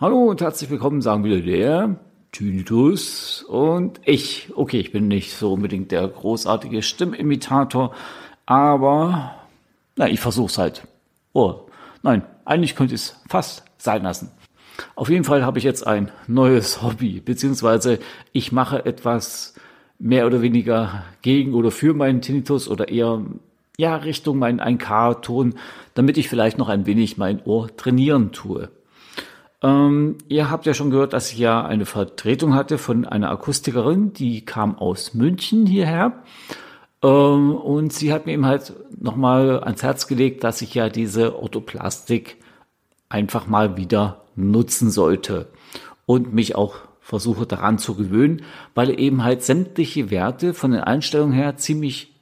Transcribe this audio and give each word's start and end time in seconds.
Hallo 0.00 0.30
und 0.30 0.40
herzlich 0.40 0.70
willkommen, 0.70 1.02
sagen 1.02 1.24
wieder 1.24 1.40
der 1.40 1.96
Tinnitus 2.32 3.42
und 3.42 4.00
ich. 4.06 4.50
Okay, 4.56 4.80
ich 4.80 4.92
bin 4.92 5.08
nicht 5.08 5.34
so 5.34 5.52
unbedingt 5.52 5.92
der 5.92 6.08
großartige 6.08 6.82
Stimmimitator, 6.82 7.94
aber 8.46 9.34
na, 9.96 10.08
ich 10.08 10.18
versuch's 10.18 10.56
halt. 10.56 10.88
Oh, 11.34 11.66
nein, 12.02 12.22
eigentlich 12.46 12.76
könnte 12.76 12.94
ich 12.94 13.02
es 13.02 13.20
fast 13.28 13.64
sein 13.76 14.02
lassen. 14.02 14.30
Auf 14.94 15.10
jeden 15.10 15.24
Fall 15.24 15.44
habe 15.44 15.58
ich 15.58 15.64
jetzt 15.64 15.86
ein 15.86 16.10
neues 16.26 16.80
Hobby, 16.80 17.20
beziehungsweise 17.20 17.98
ich 18.32 18.52
mache 18.52 18.86
etwas 18.86 19.54
mehr 20.00 20.26
oder 20.26 20.42
weniger 20.42 21.04
gegen 21.22 21.54
oder 21.54 21.70
für 21.70 21.94
meinen 21.94 22.22
Tinnitus 22.22 22.68
oder 22.68 22.88
eher 22.88 23.22
ja 23.78 23.96
Richtung 23.96 24.38
meinen 24.38 24.60
1K-Ton, 24.60 25.54
damit 25.94 26.18
ich 26.18 26.28
vielleicht 26.28 26.58
noch 26.58 26.68
ein 26.68 26.86
wenig 26.86 27.18
mein 27.18 27.42
Ohr 27.44 27.74
trainieren 27.76 28.32
tue. 28.32 28.70
Ähm, 29.62 30.16
ihr 30.28 30.50
habt 30.50 30.66
ja 30.66 30.74
schon 30.74 30.90
gehört, 30.90 31.12
dass 31.12 31.32
ich 31.32 31.38
ja 31.38 31.64
eine 31.64 31.86
Vertretung 31.86 32.54
hatte 32.54 32.78
von 32.78 33.04
einer 33.04 33.30
Akustikerin, 33.30 34.12
die 34.12 34.44
kam 34.44 34.76
aus 34.76 35.12
München 35.14 35.66
hierher. 35.66 36.22
Ähm, 37.02 37.54
und 37.54 37.92
sie 37.92 38.12
hat 38.12 38.26
mir 38.26 38.32
eben 38.32 38.46
halt 38.46 38.72
nochmal 38.98 39.62
ans 39.62 39.82
Herz 39.82 40.06
gelegt, 40.06 40.44
dass 40.44 40.62
ich 40.62 40.74
ja 40.74 40.88
diese 40.88 41.38
Orthoplastik 41.38 42.38
einfach 43.10 43.46
mal 43.46 43.76
wieder 43.76 44.22
nutzen 44.34 44.90
sollte 44.90 45.48
und 46.06 46.32
mich 46.32 46.56
auch 46.56 46.76
versuche 47.10 47.44
daran 47.44 47.78
zu 47.78 47.96
gewöhnen, 47.96 48.42
weil 48.76 48.98
eben 48.98 49.24
halt 49.24 49.42
sämtliche 49.42 50.12
Werte 50.12 50.54
von 50.54 50.70
den 50.70 50.80
Einstellungen 50.80 51.34
her 51.34 51.56
ziemlich 51.56 52.14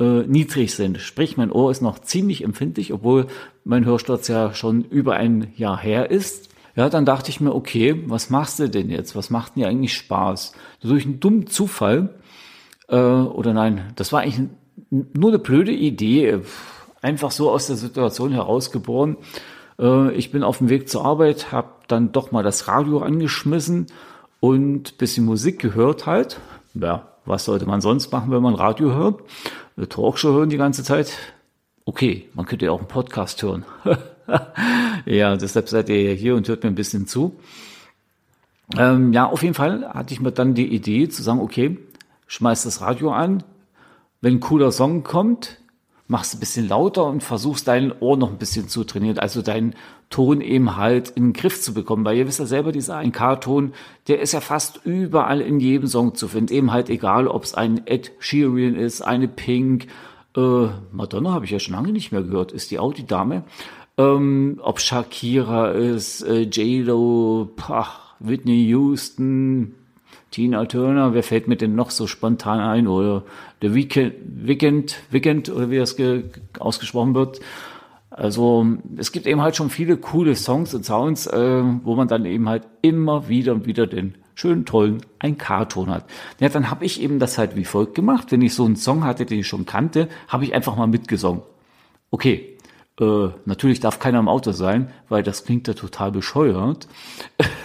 äh, 0.00 0.26
niedrig 0.26 0.74
sind. 0.74 0.98
Sprich, 0.98 1.36
mein 1.36 1.52
Ohr 1.52 1.70
ist 1.70 1.80
noch 1.80 2.00
ziemlich 2.00 2.42
empfindlich, 2.42 2.92
obwohl 2.92 3.28
mein 3.64 3.84
Hörsturz 3.84 4.26
ja 4.26 4.52
schon 4.52 4.82
über 4.82 5.14
ein 5.14 5.52
Jahr 5.56 5.78
her 5.78 6.10
ist. 6.10 6.48
Ja, 6.74 6.88
dann 6.88 7.04
dachte 7.04 7.30
ich 7.30 7.40
mir, 7.40 7.54
okay, 7.54 8.02
was 8.06 8.30
machst 8.30 8.58
du 8.58 8.68
denn 8.68 8.90
jetzt? 8.90 9.14
Was 9.14 9.30
macht 9.30 9.54
dir 9.54 9.68
eigentlich 9.68 9.94
Spaß? 9.94 10.54
Durch 10.80 11.04
einen 11.04 11.20
dummen 11.20 11.46
Zufall, 11.46 12.18
äh, 12.88 12.96
oder 12.96 13.52
nein, 13.52 13.92
das 13.94 14.12
war 14.12 14.22
eigentlich 14.22 14.48
nur 14.90 15.30
eine 15.30 15.38
blöde 15.38 15.72
Idee, 15.72 16.40
einfach 17.00 17.30
so 17.30 17.48
aus 17.48 17.68
der 17.68 17.76
Situation 17.76 18.32
herausgeboren. 18.32 19.18
Äh, 19.78 20.12
ich 20.14 20.32
bin 20.32 20.42
auf 20.42 20.58
dem 20.58 20.68
Weg 20.68 20.88
zur 20.88 21.04
Arbeit, 21.04 21.52
habe 21.52 21.68
dann 21.86 22.10
doch 22.10 22.32
mal 22.32 22.42
das 22.42 22.66
Radio 22.66 22.98
angeschmissen 22.98 23.86
und 24.42 24.98
bisschen 24.98 25.24
Musik 25.24 25.60
gehört 25.60 26.04
halt. 26.06 26.40
Ja, 26.74 27.06
was 27.24 27.44
sollte 27.44 27.64
man 27.64 27.80
sonst 27.80 28.10
machen, 28.10 28.32
wenn 28.32 28.42
man 28.42 28.56
Radio 28.56 28.92
hört? 28.92 29.20
Eine 29.76 29.88
Talkshow 29.88 30.32
hören 30.32 30.48
die 30.48 30.56
ganze 30.56 30.82
Zeit. 30.82 31.16
Okay, 31.84 32.28
man 32.34 32.44
könnte 32.44 32.64
ja 32.64 32.72
auch 32.72 32.80
einen 32.80 32.88
Podcast 32.88 33.40
hören. 33.40 33.64
ja, 35.06 35.36
deshalb 35.36 35.68
seid 35.68 35.88
ihr 35.90 36.12
hier 36.14 36.34
und 36.34 36.48
hört 36.48 36.64
mir 36.64 36.70
ein 36.70 36.74
bisschen 36.74 37.06
zu. 37.06 37.36
Ähm, 38.76 39.12
ja, 39.12 39.26
auf 39.26 39.44
jeden 39.44 39.54
Fall 39.54 39.88
hatte 39.94 40.12
ich 40.12 40.20
mir 40.20 40.32
dann 40.32 40.54
die 40.54 40.74
Idee 40.74 41.08
zu 41.08 41.22
sagen, 41.22 41.38
okay, 41.38 41.78
schmeiß 42.26 42.64
das 42.64 42.80
Radio 42.80 43.12
an. 43.12 43.44
Wenn 44.22 44.34
ein 44.34 44.40
cooler 44.40 44.72
Song 44.72 45.04
kommt, 45.04 45.58
machst 46.08 46.34
ein 46.34 46.40
bisschen 46.40 46.68
lauter 46.68 47.04
und 47.04 47.22
versuchst 47.22 47.68
dein 47.68 47.92
Ohr 48.00 48.16
noch 48.16 48.30
ein 48.30 48.38
bisschen 48.38 48.68
zu 48.68 48.84
trainieren, 48.84 49.18
also 49.18 49.42
deinen 49.42 49.74
Ton 50.10 50.40
eben 50.40 50.76
halt 50.76 51.10
in 51.10 51.28
den 51.28 51.32
Griff 51.32 51.62
zu 51.62 51.72
bekommen. 51.72 52.04
Weil 52.04 52.18
ihr 52.18 52.26
wisst 52.26 52.38
ja 52.38 52.46
selber, 52.46 52.70
dieser 52.70 52.98
1K-Ton, 52.98 53.72
der 54.08 54.20
ist 54.20 54.32
ja 54.32 54.40
fast 54.40 54.80
überall 54.84 55.40
in 55.40 55.58
jedem 55.58 55.86
Song 55.86 56.14
zu 56.14 56.28
finden. 56.28 56.52
Eben 56.52 56.72
halt 56.72 56.90
egal, 56.90 57.28
ob 57.28 57.44
es 57.44 57.54
ein 57.54 57.86
Ed 57.86 58.12
Sheeran 58.18 58.74
ist, 58.74 59.00
eine 59.00 59.28
Pink, 59.28 59.86
äh, 60.36 60.66
Madonna 60.92 61.32
habe 61.32 61.44
ich 61.44 61.50
ja 61.50 61.58
schon 61.58 61.74
lange 61.74 61.92
nicht 61.92 62.12
mehr 62.12 62.22
gehört, 62.22 62.52
ist 62.52 62.70
die 62.70 62.78
auch 62.78 62.92
die 62.92 63.06
Dame. 63.06 63.44
Ähm, 63.98 64.60
ob 64.62 64.80
Shakira 64.80 65.70
ist, 65.70 66.22
äh, 66.22 66.42
J-Lo, 66.42 67.50
Whitney 68.20 68.66
Houston, 68.66 69.74
Tina 70.32 70.64
Turner, 70.64 71.14
wer 71.14 71.22
fällt 71.22 71.46
mir 71.46 71.56
denn 71.56 71.76
noch 71.76 71.90
so 71.90 72.08
spontan 72.08 72.58
ein? 72.58 72.88
Oder 72.88 73.22
The 73.60 73.74
Weekend, 73.74 74.14
Weekend, 74.24 74.96
Weekend 75.10 75.50
oder 75.50 75.70
wie 75.70 75.78
das 75.78 75.96
ausgesprochen 76.58 77.14
wird. 77.14 77.40
Also 78.10 78.66
es 78.96 79.12
gibt 79.12 79.26
eben 79.26 79.40
halt 79.40 79.56
schon 79.56 79.70
viele 79.70 79.96
coole 79.96 80.34
Songs 80.34 80.74
und 80.74 80.84
Sounds, 80.84 81.26
äh, 81.26 81.62
wo 81.84 81.94
man 81.94 82.08
dann 82.08 82.26
eben 82.26 82.48
halt 82.48 82.64
immer 82.82 83.28
wieder 83.28 83.52
und 83.52 83.66
wieder 83.66 83.86
den 83.86 84.16
schönen, 84.34 84.64
tollen 84.64 85.02
ein 85.18 85.38
K-Ton 85.38 85.90
hat. 85.90 86.04
Ja, 86.40 86.48
dann 86.48 86.70
habe 86.70 86.84
ich 86.84 87.00
eben 87.00 87.18
das 87.18 87.38
halt 87.38 87.54
wie 87.56 87.64
folgt 87.64 87.94
gemacht. 87.94 88.32
Wenn 88.32 88.42
ich 88.42 88.54
so 88.54 88.64
einen 88.64 88.76
Song 88.76 89.04
hatte, 89.04 89.24
den 89.24 89.40
ich 89.40 89.46
schon 89.46 89.66
kannte, 89.66 90.08
habe 90.28 90.44
ich 90.44 90.54
einfach 90.54 90.76
mal 90.76 90.86
mitgesungen. 90.86 91.42
Okay, 92.10 92.51
äh, 93.00 93.28
natürlich 93.44 93.80
darf 93.80 93.98
keiner 93.98 94.18
im 94.18 94.28
Auto 94.28 94.52
sein, 94.52 94.90
weil 95.08 95.22
das 95.22 95.44
klingt 95.44 95.68
ja 95.68 95.74
total 95.74 96.12
bescheuert. 96.12 96.88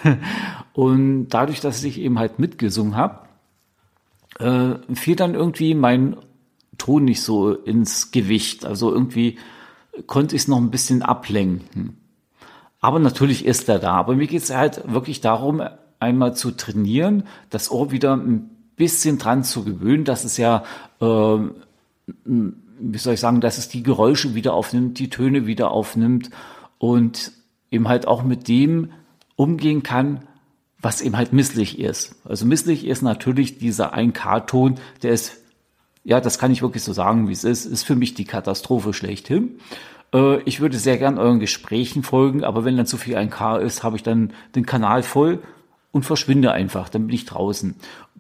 und 0.74 1.30
dadurch, 1.30 1.60
dass 1.60 1.84
ich 1.84 2.00
eben 2.00 2.20
halt 2.20 2.40
mitgesungen 2.40 2.96
habe, 2.96 3.28
äh, 4.40 4.96
fiel 4.96 5.16
dann 5.16 5.36
irgendwie 5.36 5.74
mein 5.74 6.18
Ton 6.78 7.06
nicht 7.06 7.22
so 7.22 7.52
ins 7.52 8.12
Gewicht. 8.12 8.66
Also 8.66 8.94
irgendwie 8.94 9.38
konnte 10.06 10.36
ich 10.36 10.44
es 10.44 10.48
noch 10.48 10.58
ein 10.58 10.72
bisschen 10.72 11.02
ablenken. 11.02 11.98
Aber 12.80 13.00
natürlich 13.00 13.46
ist 13.46 13.68
er 13.68 13.80
da. 13.80 13.94
Aber 13.94 14.16
mir 14.16 14.28
geht 14.28 14.44
es 14.44 14.56
halt 14.56 14.84
wirklich 14.86 15.20
darum, 15.22 15.62
einmal 16.00 16.36
zu 16.36 16.52
trainieren, 16.52 17.24
das 17.50 17.72
Ohr 17.72 17.92
wieder 17.92 18.16
ein 18.16 18.50
bisschen 18.76 19.18
dran 19.18 19.44
zu 19.44 19.64
gewöhnen, 19.64 20.04
dass 20.04 20.24
es 20.24 20.38
ja 20.38 20.64
äh, 21.02 21.38
wie 22.80 22.98
soll 22.98 23.16
ich 23.16 23.20
sagen, 23.20 23.42
dass 23.42 23.58
es 23.58 23.70
die 23.70 23.84
Geräusche 23.84 24.36
wieder 24.36 24.54
aufnimmt, 24.54 25.00
die 25.00 25.10
Töne 25.10 25.46
wieder 25.46 25.72
aufnimmt 25.72 26.30
und 26.78 27.32
eben 27.72 27.88
halt 27.88 28.08
auch 28.08 28.24
mit 28.24 28.48
dem 28.48 28.92
umgehen 29.36 29.84
kann, 29.84 30.24
was 30.80 31.02
eben 31.02 31.18
halt 31.18 31.34
misslich 31.34 31.80
ist. 31.80 32.16
Also 32.26 32.46
misslich 32.46 32.86
ist 32.86 33.02
natürlich 33.02 33.58
dieser 33.58 33.96
1K-Ton, 33.96 34.76
der 35.02 35.12
ist, 35.12 35.38
ja, 36.04 36.22
das 36.22 36.40
kann 36.40 36.52
ich 36.52 36.62
wirklich 36.62 36.84
so 36.84 36.94
sagen, 36.94 37.28
wie 37.28 37.34
es 37.34 37.44
ist, 37.44 37.66
ist 37.66 37.84
für 37.84 37.96
mich 37.96 38.14
die 38.14 38.26
Katastrophe 38.26 38.94
schlechthin. 38.94 39.60
Äh, 40.14 40.42
ich 40.44 40.60
würde 40.60 40.78
sehr 40.78 40.98
gern 40.98 41.18
euren 41.18 41.40
Gesprächen 41.40 42.04
folgen, 42.04 42.44
aber 42.44 42.64
wenn 42.64 42.78
dann 42.78 42.86
zu 42.86 42.98
viel 42.98 43.18
1K 43.18 43.58
ist, 43.60 43.84
habe 43.84 43.96
ich 43.96 44.04
dann 44.04 44.34
den 44.56 44.66
Kanal 44.66 45.04
voll 45.04 45.42
und 45.92 46.04
verschwinde 46.04 46.52
einfach, 46.52 46.90
dann 46.90 47.08
bin 47.08 47.16
ich 47.16 47.26
draußen. 47.26 47.76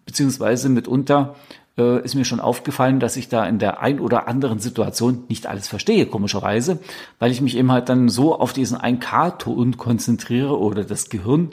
Beziehungsweise 0.05 0.69
mitunter 0.69 1.35
äh, 1.77 2.03
ist 2.03 2.15
mir 2.15 2.25
schon 2.25 2.39
aufgefallen, 2.39 2.99
dass 2.99 3.17
ich 3.17 3.29
da 3.29 3.45
in 3.45 3.59
der 3.59 3.81
ein 3.81 3.99
oder 3.99 4.27
anderen 4.27 4.59
Situation 4.59 5.23
nicht 5.29 5.47
alles 5.47 5.67
verstehe, 5.67 6.05
komischerweise, 6.05 6.79
weil 7.19 7.31
ich 7.31 7.41
mich 7.41 7.55
eben 7.57 7.71
halt 7.71 7.89
dann 7.89 8.09
so 8.09 8.37
auf 8.39 8.53
diesen 8.53 8.77
1K-Ton 8.77 9.77
konzentriere 9.77 10.59
oder 10.59 10.83
das 10.83 11.09
Gehirn, 11.09 11.51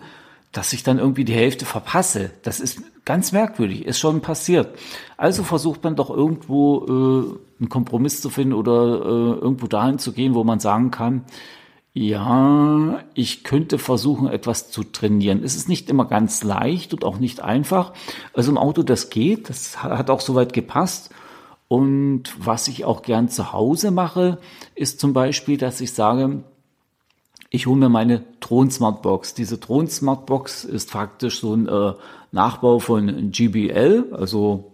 dass 0.52 0.72
ich 0.72 0.82
dann 0.82 0.98
irgendwie 0.98 1.24
die 1.24 1.34
Hälfte 1.34 1.64
verpasse. 1.66 2.30
Das 2.42 2.60
ist 2.60 2.80
ganz 3.04 3.32
merkwürdig, 3.32 3.84
ist 3.84 3.98
schon 3.98 4.20
passiert. 4.20 4.78
Also 5.16 5.42
versucht 5.42 5.82
man 5.84 5.96
doch 5.96 6.10
irgendwo 6.10 6.84
äh, 6.86 7.60
einen 7.60 7.68
Kompromiss 7.68 8.20
zu 8.20 8.30
finden 8.30 8.54
oder 8.54 8.72
äh, 8.72 9.40
irgendwo 9.40 9.66
dahin 9.66 9.98
zu 9.98 10.12
gehen, 10.12 10.34
wo 10.34 10.44
man 10.44 10.60
sagen 10.60 10.90
kann, 10.90 11.24
ja, 11.96 13.04
ich 13.14 13.44
könnte 13.44 13.78
versuchen, 13.78 14.26
etwas 14.26 14.72
zu 14.72 14.82
trainieren. 14.82 15.44
Es 15.44 15.54
ist 15.54 15.68
nicht 15.68 15.88
immer 15.88 16.06
ganz 16.06 16.42
leicht 16.42 16.92
und 16.92 17.04
auch 17.04 17.18
nicht 17.18 17.40
einfach. 17.40 17.92
Also 18.32 18.50
im 18.50 18.58
Auto, 18.58 18.82
das 18.82 19.10
geht, 19.10 19.48
das 19.48 19.80
hat 19.80 20.10
auch 20.10 20.20
soweit 20.20 20.52
gepasst. 20.52 21.14
Und 21.68 22.24
was 22.36 22.66
ich 22.66 22.84
auch 22.84 23.02
gern 23.02 23.28
zu 23.28 23.52
Hause 23.52 23.92
mache, 23.92 24.38
ist 24.74 24.98
zum 24.98 25.12
Beispiel, 25.12 25.56
dass 25.56 25.80
ich 25.80 25.92
sage, 25.92 26.42
ich 27.50 27.66
hole 27.68 27.78
mir 27.78 27.88
meine 27.88 28.24
Thron 28.40 28.72
Smartbox. 28.72 29.34
Diese 29.34 29.60
Thron 29.60 29.86
Smartbox 29.86 30.64
ist 30.64 30.90
faktisch 30.90 31.38
so 31.38 31.54
ein 31.54 31.68
äh, 31.68 31.92
Nachbau 32.32 32.80
von 32.80 33.30
GBL, 33.30 34.06
also 34.12 34.72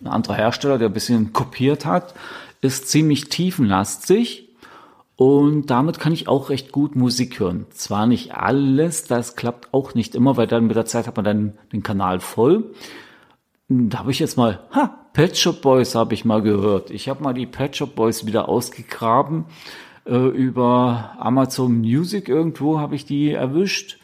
ein 0.00 0.06
anderer 0.06 0.36
Hersteller, 0.36 0.78
der 0.78 0.88
ein 0.88 0.94
bisschen 0.94 1.34
kopiert 1.34 1.84
hat, 1.84 2.14
ist 2.62 2.88
ziemlich 2.88 3.28
tiefenlastig 3.28 4.41
und 5.22 5.70
damit 5.70 6.00
kann 6.00 6.12
ich 6.12 6.26
auch 6.26 6.50
recht 6.50 6.72
gut 6.72 6.96
Musik 6.96 7.38
hören. 7.38 7.66
Zwar 7.70 8.08
nicht 8.08 8.34
alles, 8.34 9.04
das 9.04 9.36
klappt 9.36 9.72
auch 9.72 9.94
nicht 9.94 10.16
immer, 10.16 10.36
weil 10.36 10.48
dann 10.48 10.66
mit 10.66 10.74
der 10.74 10.84
Zeit 10.84 11.06
hat 11.06 11.14
man 11.14 11.24
dann 11.24 11.52
den 11.72 11.84
Kanal 11.84 12.18
voll. 12.18 12.72
Da 13.68 14.00
habe 14.00 14.10
ich 14.10 14.18
jetzt 14.18 14.36
mal, 14.36 14.58
ha, 14.72 15.06
Pet 15.12 15.38
Shop 15.38 15.62
Boys 15.62 15.94
habe 15.94 16.12
ich 16.14 16.24
mal 16.24 16.42
gehört. 16.42 16.90
Ich 16.90 17.08
habe 17.08 17.22
mal 17.22 17.34
die 17.34 17.46
Pet 17.46 17.76
Shop 17.76 17.94
Boys 17.94 18.26
wieder 18.26 18.48
ausgegraben. 18.48 19.44
Äh, 20.06 20.16
über 20.16 21.12
Amazon 21.20 21.78
Music 21.78 22.28
irgendwo 22.28 22.80
habe 22.80 22.96
ich 22.96 23.06
die 23.06 23.30
erwischt. 23.30 24.00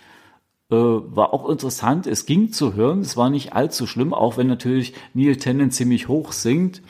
Äh, 0.70 0.76
war 0.76 1.34
auch 1.34 1.48
interessant. 1.48 2.06
Es 2.06 2.26
ging 2.26 2.52
zu 2.52 2.74
hören. 2.74 3.00
Es 3.00 3.16
war 3.16 3.28
nicht 3.28 3.54
allzu 3.54 3.88
schlimm, 3.88 4.14
auch 4.14 4.36
wenn 4.36 4.46
natürlich 4.46 4.94
Neil 5.14 5.34
Tennant 5.34 5.74
ziemlich 5.74 6.06
hoch 6.06 6.30
singt. 6.30 6.80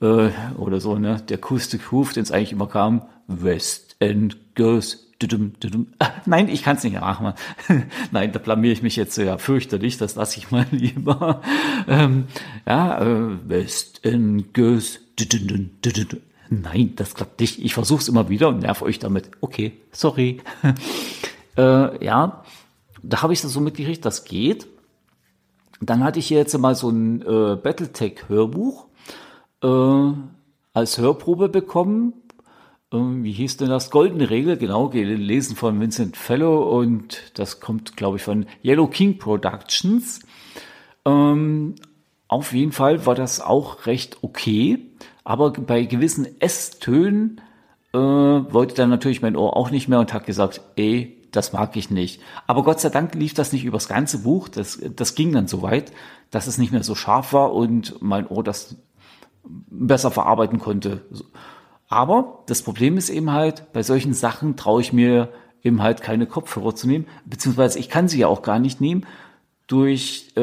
Äh, 0.00 0.28
oder 0.58 0.78
so, 0.78 0.96
ne? 0.96 1.20
Der 1.28 1.38
Acoustic 1.38 1.90
Roof, 1.90 2.12
den 2.12 2.22
es 2.22 2.30
eigentlich 2.30 2.52
immer 2.52 2.68
kam, 2.68 3.02
West 3.26 3.96
End 4.00 4.54
goes 4.54 5.04
Ah, 5.98 6.10
nein, 6.26 6.48
ich 6.48 6.62
kann 6.62 6.76
es 6.76 6.84
nicht 6.84 7.00
machen. 7.00 7.32
nein, 8.10 8.32
da 8.32 8.38
blamier 8.38 8.72
ich 8.72 8.82
mich 8.82 8.96
jetzt 8.96 9.16
ja 9.16 9.38
fürchterlich. 9.38 9.96
Das 9.96 10.16
lasse 10.16 10.38
ich 10.38 10.50
mal 10.50 10.66
lieber. 10.70 11.40
Ähm, 11.88 12.26
ja, 12.66 13.00
äh, 13.00 13.48
West 13.48 14.02
Goes. 14.52 15.00
Nein, 16.50 16.92
das 16.96 17.14
klappt 17.14 17.40
nicht. 17.40 17.64
Ich 17.64 17.74
versuche 17.74 18.00
es 18.00 18.08
immer 18.08 18.28
wieder 18.28 18.48
und 18.48 18.60
nerv 18.60 18.82
euch 18.82 18.98
damit. 18.98 19.30
Okay, 19.40 19.72
sorry. 19.92 20.42
äh, 21.56 22.04
ja, 22.04 22.44
da 23.02 23.22
habe 23.22 23.32
ich 23.32 23.40
das 23.40 23.52
so 23.52 23.60
mitgekriegt, 23.60 24.04
das 24.04 24.24
geht. 24.24 24.66
Dann 25.80 26.04
hatte 26.04 26.18
ich 26.18 26.26
hier 26.26 26.38
jetzt 26.38 26.56
mal 26.58 26.74
so 26.74 26.90
ein 26.90 27.22
äh, 27.22 27.56
Battletech-Hörbuch 27.56 28.86
äh, 29.62 30.12
als 30.72 30.98
Hörprobe 30.98 31.48
bekommen. 31.48 32.14
Äh, 32.94 33.24
wie 33.24 33.32
hieß 33.32 33.58
denn 33.58 33.68
das? 33.68 33.90
Goldene 33.90 34.30
Regel, 34.30 34.56
genau, 34.56 34.88
gelesen 34.88 35.56
von 35.56 35.80
Vincent 35.80 36.16
Fellow 36.16 36.78
und 36.78 37.32
das 37.34 37.60
kommt, 37.60 37.96
glaube 37.96 38.16
ich, 38.16 38.22
von 38.22 38.46
Yellow 38.64 38.86
King 38.86 39.18
Productions. 39.18 40.20
Ähm, 41.04 41.74
auf 42.28 42.52
jeden 42.52 42.72
Fall 42.72 43.04
war 43.06 43.14
das 43.14 43.40
auch 43.40 43.86
recht 43.86 44.18
okay, 44.22 44.90
aber 45.24 45.52
bei 45.52 45.84
gewissen 45.84 46.40
S-Tönen 46.40 47.40
äh, 47.92 47.98
wollte 47.98 48.74
dann 48.74 48.90
natürlich 48.90 49.22
mein 49.22 49.36
Ohr 49.36 49.56
auch 49.56 49.70
nicht 49.70 49.88
mehr 49.88 50.00
und 50.00 50.12
hat 50.12 50.26
gesagt, 50.26 50.60
ey, 50.76 51.20
das 51.32 51.52
mag 51.52 51.76
ich 51.76 51.90
nicht. 51.90 52.20
Aber 52.46 52.62
Gott 52.62 52.80
sei 52.80 52.90
Dank 52.90 53.14
lief 53.14 53.34
das 53.34 53.52
nicht 53.52 53.64
übers 53.64 53.88
ganze 53.88 54.18
Buch. 54.18 54.48
Das, 54.48 54.80
das 54.94 55.16
ging 55.16 55.32
dann 55.32 55.48
so 55.48 55.62
weit, 55.62 55.92
dass 56.30 56.46
es 56.46 56.58
nicht 56.58 56.70
mehr 56.70 56.84
so 56.84 56.94
scharf 56.94 57.32
war 57.32 57.52
und 57.52 58.00
mein 58.00 58.28
Ohr 58.28 58.44
das 58.44 58.76
besser 59.42 60.12
verarbeiten 60.12 60.60
konnte. 60.60 61.04
Aber 61.94 62.40
das 62.46 62.62
Problem 62.62 62.98
ist 62.98 63.08
eben 63.08 63.30
halt, 63.30 63.72
bei 63.72 63.84
solchen 63.84 64.14
Sachen 64.14 64.56
traue 64.56 64.80
ich 64.80 64.92
mir 64.92 65.28
eben 65.62 65.80
halt 65.80 66.02
keine 66.02 66.26
Kopfhörer 66.26 66.74
zu 66.74 66.88
nehmen, 66.88 67.06
beziehungsweise 67.24 67.78
ich 67.78 67.88
kann 67.88 68.08
sie 68.08 68.18
ja 68.18 68.26
auch 68.26 68.42
gar 68.42 68.58
nicht 68.58 68.80
nehmen. 68.80 69.06
Durch 69.68 70.32
äh, 70.36 70.40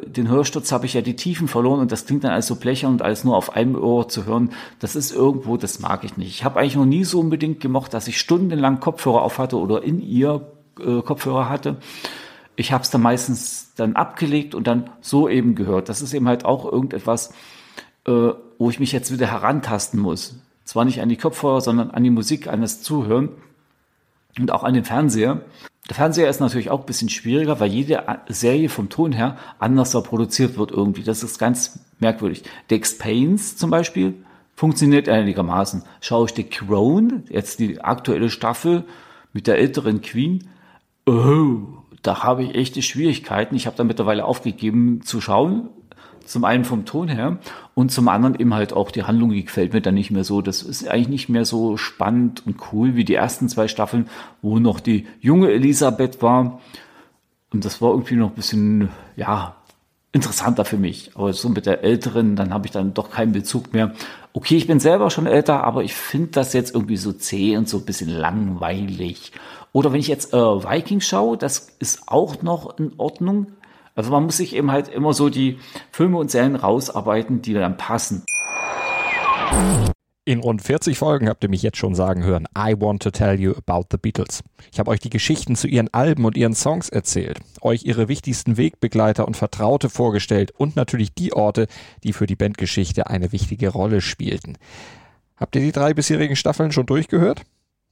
den 0.00 0.28
Hörsturz 0.28 0.72
habe 0.72 0.86
ich 0.86 0.94
ja 0.94 1.00
die 1.00 1.14
Tiefen 1.14 1.46
verloren 1.46 1.78
und 1.78 1.92
das 1.92 2.06
klingt 2.06 2.24
dann 2.24 2.32
alles 2.32 2.48
so 2.48 2.56
blechern 2.56 2.90
und 2.90 3.02
alles 3.02 3.22
nur 3.22 3.36
auf 3.36 3.54
einem 3.54 3.76
Ohr 3.76 4.08
zu 4.08 4.26
hören. 4.26 4.50
Das 4.80 4.96
ist 4.96 5.12
irgendwo, 5.12 5.56
das 5.56 5.78
mag 5.78 6.02
ich 6.02 6.16
nicht. 6.16 6.30
Ich 6.30 6.44
habe 6.44 6.58
eigentlich 6.58 6.74
noch 6.74 6.84
nie 6.84 7.04
so 7.04 7.20
unbedingt 7.20 7.60
gemocht, 7.60 7.94
dass 7.94 8.08
ich 8.08 8.18
stundenlang 8.18 8.80
Kopfhörer 8.80 9.22
auf 9.22 9.38
hatte 9.38 9.58
oder 9.58 9.84
in 9.84 10.02
ihr 10.02 10.50
äh, 10.80 11.02
Kopfhörer 11.02 11.48
hatte. 11.48 11.76
Ich 12.56 12.72
habe 12.72 12.82
es 12.82 12.90
dann 12.90 13.02
meistens 13.02 13.74
dann 13.76 13.94
abgelegt 13.94 14.56
und 14.56 14.66
dann 14.66 14.90
so 15.00 15.28
eben 15.28 15.54
gehört. 15.54 15.88
Das 15.88 16.02
ist 16.02 16.12
eben 16.14 16.26
halt 16.26 16.44
auch 16.44 16.64
irgendetwas, 16.64 17.32
äh, 18.08 18.32
wo 18.58 18.70
ich 18.70 18.80
mich 18.80 18.90
jetzt 18.90 19.12
wieder 19.12 19.28
herantasten 19.28 20.00
muss. 20.00 20.34
Zwar 20.70 20.84
nicht 20.84 21.00
an 21.00 21.08
die 21.08 21.16
Kopfhörer, 21.16 21.60
sondern 21.60 21.90
an 21.90 22.04
die 22.04 22.10
Musik, 22.10 22.46
an 22.46 22.60
das 22.60 22.80
Zuhören 22.80 23.30
und 24.38 24.52
auch 24.52 24.62
an 24.62 24.72
den 24.72 24.84
Fernseher. 24.84 25.40
Der 25.88 25.96
Fernseher 25.96 26.30
ist 26.30 26.38
natürlich 26.38 26.70
auch 26.70 26.78
ein 26.78 26.86
bisschen 26.86 27.08
schwieriger, 27.08 27.58
weil 27.58 27.72
jede 27.72 28.04
Serie 28.28 28.68
vom 28.68 28.88
Ton 28.88 29.10
her 29.10 29.36
anders 29.58 29.90
produziert 30.04 30.56
wird 30.56 30.70
irgendwie. 30.70 31.02
Das 31.02 31.24
ist 31.24 31.40
ganz 31.40 31.80
merkwürdig. 31.98 32.44
The 32.68 32.76
Expanse 32.76 33.56
zum 33.56 33.70
Beispiel 33.70 34.14
funktioniert 34.54 35.08
einigermaßen. 35.08 35.82
Schaue 36.00 36.26
ich 36.26 36.36
The 36.36 36.44
Crown, 36.44 37.24
jetzt 37.28 37.58
die 37.58 37.80
aktuelle 37.80 38.30
Staffel 38.30 38.84
mit 39.32 39.48
der 39.48 39.58
älteren 39.58 40.02
Queen, 40.02 40.50
oh, 41.04 41.62
da 42.02 42.22
habe 42.22 42.44
ich 42.44 42.54
echte 42.54 42.80
Schwierigkeiten. 42.80 43.56
Ich 43.56 43.66
habe 43.66 43.76
da 43.76 43.82
mittlerweile 43.82 44.24
aufgegeben 44.24 45.02
zu 45.02 45.20
schauen, 45.20 45.68
zum 46.24 46.44
einen 46.44 46.64
vom 46.64 46.84
Ton 46.84 47.08
her 47.08 47.38
und 47.74 47.90
zum 47.90 48.08
anderen 48.08 48.38
eben 48.38 48.54
halt 48.54 48.72
auch 48.72 48.90
die 48.90 49.04
Handlung, 49.04 49.30
die 49.30 49.44
gefällt 49.44 49.72
mir 49.72 49.80
dann 49.80 49.94
nicht 49.94 50.10
mehr 50.10 50.24
so. 50.24 50.42
Das 50.42 50.62
ist 50.62 50.88
eigentlich 50.88 51.08
nicht 51.08 51.28
mehr 51.28 51.44
so 51.44 51.76
spannend 51.76 52.42
und 52.46 52.56
cool 52.72 52.94
wie 52.94 53.04
die 53.04 53.14
ersten 53.14 53.48
zwei 53.48 53.68
Staffeln, 53.68 54.08
wo 54.42 54.58
noch 54.58 54.80
die 54.80 55.06
junge 55.20 55.50
Elisabeth 55.50 56.22
war. 56.22 56.60
Und 57.52 57.64
das 57.64 57.82
war 57.82 57.90
irgendwie 57.90 58.16
noch 58.16 58.28
ein 58.30 58.34
bisschen, 58.34 58.90
ja, 59.16 59.56
interessanter 60.12 60.64
für 60.64 60.76
mich. 60.76 61.12
Aber 61.14 61.32
so 61.32 61.48
mit 61.48 61.66
der 61.66 61.84
älteren, 61.84 62.36
dann 62.36 62.52
habe 62.52 62.66
ich 62.66 62.72
dann 62.72 62.94
doch 62.94 63.10
keinen 63.10 63.32
Bezug 63.32 63.72
mehr. 63.72 63.92
Okay, 64.32 64.56
ich 64.56 64.66
bin 64.66 64.80
selber 64.80 65.10
schon 65.10 65.26
älter, 65.26 65.64
aber 65.64 65.82
ich 65.82 65.94
finde 65.94 66.30
das 66.32 66.52
jetzt 66.52 66.74
irgendwie 66.74 66.96
so 66.96 67.12
zäh 67.12 67.56
und 67.56 67.68
so 67.68 67.78
ein 67.78 67.84
bisschen 67.84 68.08
langweilig. 68.08 69.32
Oder 69.72 69.92
wenn 69.92 70.00
ich 70.00 70.08
jetzt 70.08 70.32
äh, 70.32 70.36
Vikings 70.36 71.06
schaue, 71.06 71.36
das 71.36 71.76
ist 71.78 72.08
auch 72.08 72.42
noch 72.42 72.78
in 72.78 72.92
Ordnung. 72.96 73.46
Also 74.00 74.12
man 74.12 74.24
muss 74.24 74.38
sich 74.38 74.56
eben 74.56 74.70
halt 74.70 74.88
immer 74.88 75.12
so 75.12 75.28
die 75.28 75.58
Filme 75.90 76.16
und 76.16 76.30
Serien 76.30 76.56
rausarbeiten, 76.56 77.42
die 77.42 77.52
dann 77.52 77.76
passen. 77.76 78.24
In 80.24 80.40
rund 80.40 80.62
40 80.62 80.96
Folgen 80.96 81.28
habt 81.28 81.44
ihr 81.44 81.50
mich 81.50 81.60
jetzt 81.60 81.76
schon 81.76 81.94
sagen 81.94 82.24
hören, 82.24 82.46
I 82.56 82.74
want 82.78 83.02
to 83.02 83.10
tell 83.10 83.38
you 83.38 83.52
about 83.52 83.88
the 83.90 83.98
Beatles. 83.98 84.42
Ich 84.72 84.78
habe 84.78 84.90
euch 84.90 85.00
die 85.00 85.10
Geschichten 85.10 85.54
zu 85.54 85.68
ihren 85.68 85.92
Alben 85.92 86.24
und 86.24 86.38
ihren 86.38 86.54
Songs 86.54 86.88
erzählt, 86.88 87.40
euch 87.60 87.84
ihre 87.84 88.08
wichtigsten 88.08 88.56
Wegbegleiter 88.56 89.28
und 89.28 89.36
Vertraute 89.36 89.90
vorgestellt 89.90 90.50
und 90.56 90.76
natürlich 90.76 91.12
die 91.12 91.34
Orte, 91.34 91.66
die 92.02 92.14
für 92.14 92.26
die 92.26 92.36
Bandgeschichte 92.36 93.08
eine 93.08 93.32
wichtige 93.32 93.68
Rolle 93.68 94.00
spielten. 94.00 94.56
Habt 95.36 95.56
ihr 95.56 95.62
die 95.62 95.72
drei 95.72 95.92
bisherigen 95.92 96.36
Staffeln 96.36 96.72
schon 96.72 96.86
durchgehört? 96.86 97.42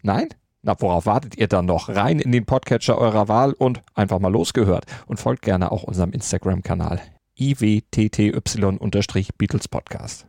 Nein? 0.01 0.29
Na, 0.63 0.75
worauf 0.81 1.07
wartet 1.07 1.39
ihr 1.39 1.47
dann 1.47 1.67
noch? 1.67 1.89
Rein 1.89 2.19
in 2.19 2.33
den 2.33 2.45
Podcatcher 2.45 2.99
eurer 2.99 3.29
Wahl 3.29 3.53
und 3.53 3.81
einfach 3.95 4.19
mal 4.19 4.33
losgehört. 4.33 4.87
Und 5.07 5.21
folgt 5.21 5.43
gerne 5.43 5.71
auch 5.71 5.85
unserem 5.85 6.11
Instagram-Kanal 6.11 7.01
iwtty-Beatles 7.39 9.69
Podcast. 9.69 10.27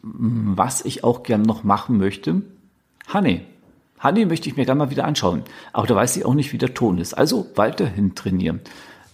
Was 0.00 0.82
ich 0.86 1.04
auch 1.04 1.22
gern 1.22 1.42
noch 1.42 1.64
machen 1.64 1.98
möchte, 1.98 2.40
Honey. 3.12 3.42
Honey 4.02 4.24
möchte 4.24 4.48
ich 4.48 4.56
mir 4.56 4.64
gerne 4.64 4.78
mal 4.78 4.90
wieder 4.90 5.04
anschauen. 5.04 5.42
Aber 5.74 5.86
da 5.86 5.94
weiß 5.94 6.16
ich 6.16 6.24
auch 6.24 6.32
nicht, 6.32 6.54
wie 6.54 6.58
der 6.58 6.72
Ton 6.72 6.96
ist. 6.96 7.12
Also 7.12 7.48
weiterhin 7.56 8.14
trainieren. 8.14 8.62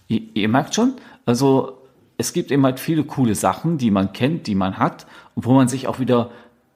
Ihr, 0.07 0.21
ihr 0.33 0.47
merkt 0.47 0.73
schon, 0.73 0.93
also 1.25 1.79
es 2.17 2.31
gibt 2.31 2.49
eben 2.51 2.63
halt 2.63 2.79
viele 2.79 3.03
coole 3.03 3.35
Sachen, 3.35 3.77
die 3.77 3.91
man 3.91 4.13
kennt, 4.13 4.47
die 4.47 4.55
man 4.55 4.77
hat 4.77 5.05
und 5.35 5.45
wo 5.45 5.53
man 5.53 5.67
sich 5.67 5.87
auch 5.87 5.99
wieder 5.99 6.31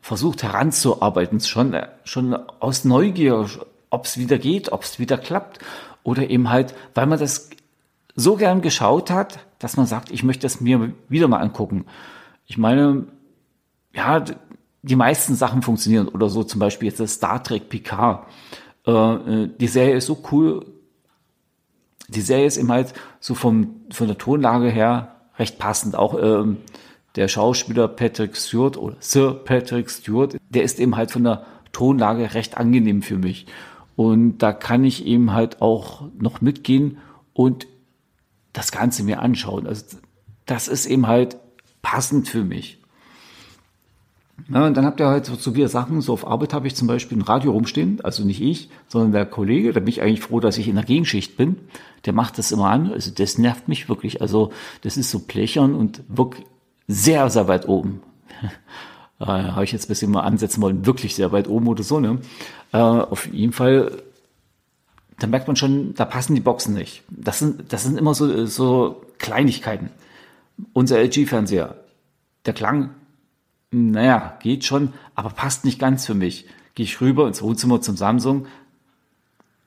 versucht 0.06 0.44
heranzuarbeiten, 0.44 1.40
schon, 1.40 1.76
schon 2.04 2.36
aus 2.60 2.86
Neugier, 2.86 3.50
ob 3.90 4.06
es 4.06 4.20
wieder 4.20 4.38
geht, 4.38 4.72
ob 4.72 4.84
es 4.84 5.00
wieder 5.00 5.18
klappt 5.18 5.58
oder 6.04 6.30
eben 6.30 6.52
halt, 6.52 6.76
weil 6.94 7.08
man 7.08 7.18
das 7.18 7.50
so 8.16 8.36
gern 8.36 8.62
geschaut 8.62 9.10
hat, 9.10 9.40
dass 9.58 9.78
man 9.78 9.88
sagt, 9.88 10.12
ich 10.12 10.22
möchte 10.22 10.46
es 10.46 10.62
mir 10.62 10.94
wieder 11.10 11.28
mal 11.28 11.40
angucken. 11.40 11.86
Ich 12.46 12.60
meine, 12.60 13.08
ja, 13.96 14.24
die 14.84 14.96
meisten 14.96 15.34
Sachen 15.34 15.64
funktionieren 15.64 16.08
oder 16.08 16.30
so 16.30 16.44
zum 16.44 16.60
Beispiel 16.60 16.88
jetzt 16.90 17.00
das 17.00 17.14
Star 17.14 17.42
Trek 17.42 17.68
Picard. 17.70 18.28
Äh, 18.86 18.92
äh, 18.92 19.50
die 19.60 19.68
Serie 19.68 19.96
ist 19.96 20.06
so 20.06 20.22
cool. 20.32 20.68
Die 22.10 22.22
Serie 22.22 22.46
ist 22.46 22.58
eben 22.58 22.72
halt 22.72 22.94
so 23.20 23.34
vom, 23.34 23.82
von 23.90 24.06
der 24.06 24.20
Tonlage 24.20 24.70
her 24.70 25.16
recht 25.40 25.58
passend. 25.58 25.96
Auch 25.96 26.14
ähm, 26.22 26.58
der 27.16 27.28
Schauspieler 27.28 27.88
Patrick 27.88 28.36
Stewart 28.36 28.78
oder 28.78 28.98
Sir 29.00 29.34
Patrick 29.34 29.90
Stewart, 29.90 30.36
der 30.50 30.64
ist 30.64 30.80
eben 30.80 30.96
halt 30.96 31.12
von 31.12 31.24
der 31.24 31.46
Tonlage 31.72 32.34
recht 32.34 32.58
angenehm 32.58 33.02
für 33.02 33.18
mich. 33.18 33.46
Und 33.96 34.40
da 34.40 34.52
kann 34.52 34.84
ich 34.84 35.06
eben 35.06 35.34
halt 35.34 35.62
auch 35.62 36.04
noch 36.18 36.42
mitgehen 36.42 36.98
und 37.34 37.68
das 38.54 38.72
Ganze 38.72 39.04
mir 39.04 39.22
anschauen. 39.22 39.68
Also 39.68 39.98
das 40.46 40.68
ist 40.68 40.86
eben 40.86 41.08
halt 41.08 41.38
passend 41.82 42.28
für 42.28 42.44
mich. 42.44 42.80
Ja, 44.50 44.68
und 44.68 44.76
dann 44.76 44.86
habt 44.86 45.00
ihr 45.00 45.08
halt 45.08 45.26
so, 45.26 45.36
so 45.36 45.56
wieder 45.56 45.70
Sachen, 45.70 46.02
so 46.02 46.12
auf 46.12 46.28
Arbeit 46.28 46.54
habe 46.54 46.68
ich 46.68 46.76
zum 46.76 46.88
Beispiel 46.88 47.18
ein 47.18 47.22
Radio 47.22 47.52
rumstehen, 47.52 48.02
also 48.04 48.26
nicht 48.26 48.42
ich, 48.42 48.70
sondern 48.88 49.14
der 49.14 49.26
Kollege, 49.26 49.72
da 49.72 49.80
bin 49.80 49.88
ich 49.88 50.02
eigentlich 50.02 50.22
froh, 50.22 50.42
dass 50.42 50.58
ich 50.58 50.68
in 50.68 50.76
der 50.76 50.84
Gegenschicht 50.84 51.38
bin, 51.38 51.58
der 52.04 52.12
macht 52.12 52.38
das 52.38 52.52
immer 52.52 52.70
an, 52.70 52.92
also 52.92 53.12
das 53.12 53.38
nervt 53.38 53.70
mich 53.70 53.88
wirklich, 53.88 54.22
also 54.22 54.52
das 54.82 54.98
ist 54.98 55.10
so 55.10 55.20
plechern 55.20 55.74
und 55.74 56.04
wirklich 56.10 56.44
sehr, 56.88 57.30
sehr 57.30 57.48
weit 57.48 57.68
oben. 57.68 58.02
äh, 59.20 59.26
Habe 59.26 59.64
ich 59.64 59.72
jetzt 59.72 59.86
ein 59.86 59.90
bisschen 59.90 60.12
mal 60.12 60.22
ansetzen 60.22 60.62
wollen, 60.62 60.86
wirklich 60.86 61.16
sehr 61.16 61.32
weit 61.32 61.48
oben 61.48 61.68
oder 61.68 61.84
so, 61.84 62.00
ne? 62.00 62.20
Äh, 62.72 62.78
auf 62.78 63.28
jeden 63.28 63.54
Fall, 63.54 64.04
da 65.20 65.28
merkt 65.28 65.48
man 65.48 65.56
schon, 65.56 65.94
da 65.96 66.06
passen 66.06 66.36
die 66.36 66.42
Boxen 66.42 66.74
nicht. 66.74 67.04
Das 67.10 67.40
sind, 67.40 67.72
das 67.72 67.84
sind 67.84 67.98
immer 67.98 68.14
so, 68.14 68.46
so 68.46 69.02
Kleinigkeiten. 69.18 69.90
Unser 70.74 71.00
LG-Fernseher, 71.00 71.76
der 72.46 72.54
Klang, 72.54 72.92
naja, 73.72 74.38
geht 74.42 74.64
schon, 74.66 74.94
aber 75.16 75.30
passt 75.30 75.66
nicht 75.66 75.80
ganz 75.80 76.06
für 76.06 76.14
mich. 76.14 76.46
Gehe 76.76 76.86
ich 76.86 77.02
rüber 77.02 77.28
ins 77.28 77.42
Wohnzimmer 77.42 77.82
zum 77.82 77.98
Samsung, 77.98 78.48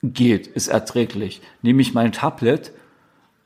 geht, 0.03 0.47
ist 0.47 0.67
erträglich. 0.67 1.41
Nehme 1.61 1.81
ich 1.81 1.93
mein 1.93 2.11
Tablet, 2.11 2.71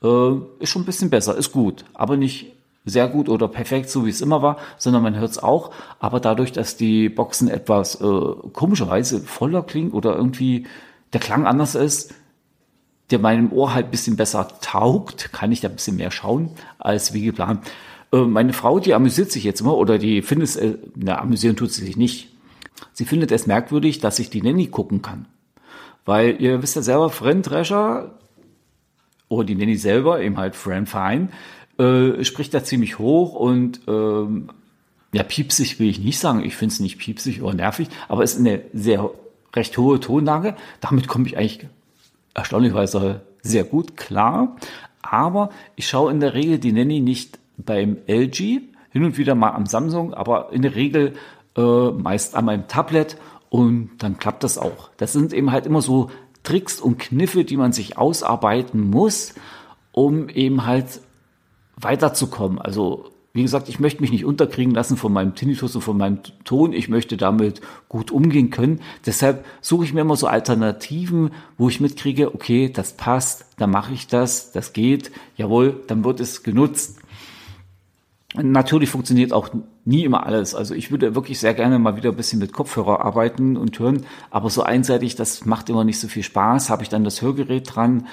äh, 0.04 0.36
ist 0.60 0.70
schon 0.70 0.84
ein 0.84 0.86
bisschen 0.86 1.10
besser, 1.10 1.36
ist 1.38 1.52
gut, 1.52 1.86
aber 1.94 2.18
nicht 2.18 2.54
sehr 2.86 3.08
gut 3.08 3.30
oder 3.30 3.48
perfekt, 3.48 3.90
so 3.90 4.06
wie 4.06 4.10
es 4.10 4.22
immer 4.22 4.42
war, 4.42 4.58
sondern 4.78 5.04
man 5.04 5.16
hört 5.16 5.32
es 5.32 5.42
auch. 5.42 5.72
Aber 6.00 6.20
dadurch, 6.20 6.52
dass 6.52 6.76
die 6.76 7.10
Boxen 7.10 7.48
etwas 7.48 8.02
äh, 8.02 8.34
komischerweise 8.54 9.22
voller 9.22 9.64
klingen 9.64 9.92
oder 9.92 10.16
irgendwie 10.16 10.68
der 11.14 11.22
Klang 11.22 11.46
anders 11.46 11.76
ist, 11.76 12.14
der 13.10 13.20
meinem 13.20 13.52
Ohr 13.52 13.74
halt 13.74 13.92
bisschen 13.92 14.16
besser 14.16 14.48
taugt, 14.62 15.32
kann 15.32 15.52
ich 15.52 15.62
da 15.62 15.70
ein 15.70 15.76
bisschen 15.76 15.98
mehr 15.98 16.12
schauen 16.12 16.52
als 16.80 17.14
wie 17.14 17.24
geplant. 17.24 17.66
Äh, 18.12 18.18
meine 18.18 18.54
Frau, 18.54 18.80
die 18.80 18.94
amüsiert 18.94 19.32
sich 19.32 19.44
jetzt 19.44 19.62
immer 19.62 19.78
oder 19.78 19.98
die 19.98 20.22
findet 20.22 20.50
es, 20.50 20.56
äh, 20.56 20.78
na, 20.96 21.20
amüsieren 21.20 21.56
tut 21.56 21.72
sie 21.72 21.86
sich 21.86 21.96
nicht. 21.96 22.30
Sie 22.92 23.06
findet 23.06 23.32
es 23.32 23.48
merkwürdig, 23.48 24.00
dass 24.00 24.20
ich 24.20 24.30
die 24.30 24.42
Nanny 24.42 24.68
gucken 24.68 25.02
kann. 25.02 25.26
Weil 26.06 26.42
ihr 26.42 26.62
wisst 26.62 26.76
ja 26.76 26.82
selber, 26.82 27.10
Friend 27.10 27.48
Drescher, 27.48 28.20
oder 29.30 29.46
die 29.46 29.56
Nanny 29.56 29.76
selber, 29.76 30.22
eben 30.22 30.38
halt 30.38 30.56
Fran 30.56 30.86
Fine, 30.86 31.30
äh, 31.78 32.24
spricht 32.24 32.54
da 32.54 32.64
ziemlich 32.64 33.00
hoch 33.00 33.34
und 33.34 33.82
ähm, 33.88 34.50
ja, 35.14 35.24
piepsig 35.24 35.80
will 35.80 35.90
ich 35.90 36.00
nicht 36.00 36.20
sagen. 36.20 36.44
Ich 36.44 36.56
finde 36.56 36.74
es 36.74 36.80
nicht 36.80 36.98
piepsig 36.98 37.42
oder 37.42 37.54
nervig, 37.54 37.88
aber 38.08 38.24
es 38.24 38.34
ist 38.34 38.40
eine 38.40 38.62
sehr 38.74 39.12
recht 39.56 39.78
hohe 39.78 40.00
Tonlage. 40.00 40.56
Damit 40.82 41.08
komme 41.08 41.28
ich 41.28 41.38
eigentlich 41.38 41.68
erstaunlicherweise 42.34 43.22
sehr 43.42 43.64
gut 43.64 43.96
klar. 43.96 44.56
Aber 45.02 45.50
ich 45.76 45.88
schaue 45.88 46.12
in 46.12 46.20
der 46.20 46.34
Regel 46.34 46.58
die 46.58 46.72
Nanny 46.72 47.00
nicht 47.00 47.38
beim 47.58 47.98
LG, 48.08 48.62
hin 48.90 49.04
und 49.04 49.18
wieder 49.18 49.36
mal 49.36 49.52
am 49.52 49.66
Samsung, 49.66 50.14
aber 50.14 50.52
in 50.52 50.62
der 50.62 50.76
Regel 50.76 51.14
äh, 51.56 51.92
meist 51.92 52.36
an 52.36 52.46
meinem 52.46 52.68
Tablet 52.68 53.18
und 53.50 53.92
dann 54.00 54.18
klappt 54.18 54.44
das 54.44 54.58
auch. 54.58 54.90
Das 54.98 55.14
sind 55.14 55.34
eben 55.34 55.52
halt 55.52 55.66
immer 55.66 55.82
so 55.82 56.10
Tricks 56.44 56.80
und 56.80 57.00
Kniffe, 57.00 57.44
die 57.44 57.58
man 57.58 57.72
sich 57.72 57.98
ausarbeiten 57.98 58.90
muss, 58.90 59.34
um 59.92 60.30
eben 60.30 60.66
halt 60.66 61.02
weiterzukommen. 61.76 62.60
Also 62.60 63.14
wie 63.36 63.42
gesagt, 63.42 63.68
ich 63.68 63.80
möchte 63.80 64.02
mich 64.02 64.12
nicht 64.12 64.26
unterkriegen 64.26 64.76
lassen 64.76 64.96
von 64.96 65.12
meinem 65.12 65.34
Tinnitus 65.34 65.76
und 65.76 65.82
von 65.82 65.98
meinem 65.98 66.20
Ton. 66.44 66.72
Ich 66.72 66.88
möchte 66.88 67.18
damit 67.18 67.62
gut 67.90 68.12
umgehen 68.12 68.52
können. 68.52 68.80
Deshalb 69.08 69.44
suche 69.60 69.86
ich 69.86 69.94
mir 69.94 70.02
immer 70.02 70.16
so 70.16 70.28
Alternativen, 70.28 71.32
wo 71.58 71.68
ich 71.68 71.82
mitkriege, 71.82 72.36
okay, 72.36 72.70
das 72.72 72.94
passt, 72.94 73.48
dann 73.58 73.72
mache 73.72 73.92
ich 73.92 74.06
das, 74.06 74.52
das 74.52 74.72
geht, 74.72 75.12
jawohl, 75.36 75.82
dann 75.88 76.04
wird 76.04 76.20
es 76.20 76.44
genutzt. 76.44 77.00
Natürlich 78.36 78.90
funktioniert 78.90 79.34
auch 79.34 79.50
nie 79.84 80.04
immer 80.04 80.28
alles. 80.28 80.54
Also 80.54 80.76
ich 80.76 80.92
würde 80.92 81.16
wirklich 81.16 81.40
sehr 81.40 81.56
gerne 81.56 81.80
mal 81.80 81.96
wieder 81.96 82.12
ein 82.12 82.16
bisschen 82.16 82.40
mit 82.40 82.54
Kopfhörer 82.54 83.04
arbeiten 83.04 83.58
und 83.58 83.80
hören, 83.80 84.06
aber 84.30 84.52
so 84.52 84.62
einseitig, 84.62 85.16
das 85.16 85.46
macht 85.46 85.70
immer 85.70 85.84
nicht 85.84 86.00
so 86.00 86.08
viel 86.08 86.24
Spaß. 86.24 86.70
Habe 86.70 86.84
ich 86.84 86.90
dann 86.90 87.04
das 87.04 87.24
Hörgerät 87.24 87.76
dran, 87.76 88.08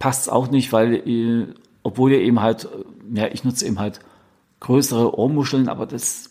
passt 0.00 0.30
auch 0.30 0.50
nicht, 0.50 0.72
weil 0.72 0.94
äh, 0.94 1.54
obwohl 1.86 2.10
ihr 2.10 2.20
eben 2.20 2.42
halt, 2.42 2.68
ja, 3.14 3.28
ich 3.28 3.44
nutze 3.44 3.64
eben 3.64 3.78
halt 3.78 4.00
größere 4.58 5.16
Ohrmuscheln, 5.16 5.68
aber 5.68 5.86
das, 5.86 6.30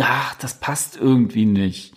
ach, 0.00 0.34
das 0.36 0.60
passt 0.60 0.96
irgendwie 0.96 1.44
nicht. 1.44 1.92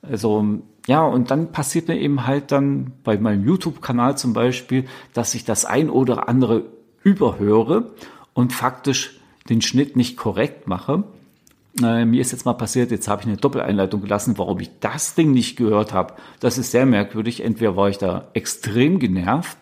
Also, 0.00 0.42
ja, 0.86 1.02
und 1.02 1.30
dann 1.30 1.52
passiert 1.52 1.88
mir 1.88 2.00
eben 2.00 2.26
halt 2.26 2.50
dann 2.50 2.92
bei 3.04 3.18
meinem 3.18 3.46
YouTube-Kanal 3.46 4.16
zum 4.16 4.32
Beispiel, 4.32 4.86
dass 5.12 5.34
ich 5.34 5.44
das 5.44 5.66
ein 5.66 5.90
oder 5.90 6.26
andere 6.26 6.64
überhöre 7.02 7.92
und 8.32 8.54
faktisch 8.54 9.20
den 9.50 9.60
Schnitt 9.60 9.94
nicht 9.96 10.16
korrekt 10.16 10.66
mache. 10.66 11.04
Äh, 11.82 12.06
mir 12.06 12.22
ist 12.22 12.32
jetzt 12.32 12.46
mal 12.46 12.54
passiert, 12.54 12.90
jetzt 12.90 13.08
habe 13.08 13.20
ich 13.20 13.28
eine 13.28 13.36
Doppeleinleitung 13.36 14.00
gelassen, 14.00 14.38
warum 14.38 14.58
ich 14.60 14.70
das 14.80 15.14
Ding 15.14 15.32
nicht 15.32 15.56
gehört 15.56 15.92
habe. 15.92 16.14
Das 16.40 16.56
ist 16.56 16.70
sehr 16.70 16.86
merkwürdig. 16.86 17.44
Entweder 17.44 17.76
war 17.76 17.90
ich 17.90 17.98
da 17.98 18.28
extrem 18.32 19.00
genervt 19.00 19.58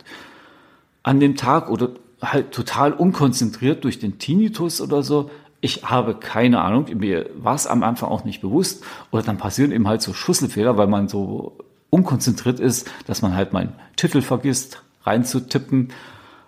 an 1.02 1.18
dem 1.18 1.34
Tag 1.34 1.68
oder 1.68 1.90
halt 2.22 2.52
total 2.52 2.92
unkonzentriert 2.92 3.84
durch 3.84 3.98
den 3.98 4.18
Tinnitus 4.18 4.80
oder 4.80 5.02
so. 5.02 5.30
Ich 5.60 5.84
habe 5.84 6.14
keine 6.14 6.60
Ahnung, 6.60 6.86
mir 6.94 7.30
war 7.36 7.54
es 7.54 7.66
am 7.66 7.82
Anfang 7.82 8.10
auch 8.10 8.24
nicht 8.24 8.40
bewusst. 8.40 8.84
Oder 9.10 9.22
dann 9.22 9.38
passieren 9.38 9.72
eben 9.72 9.88
halt 9.88 10.02
so 10.02 10.12
Schlüsselfehler, 10.12 10.76
weil 10.76 10.86
man 10.86 11.08
so 11.08 11.58
unkonzentriert 11.90 12.60
ist, 12.60 12.90
dass 13.06 13.22
man 13.22 13.34
halt 13.34 13.52
meinen 13.52 13.72
Titel 13.96 14.22
vergisst, 14.22 14.82
reinzutippen, 15.04 15.92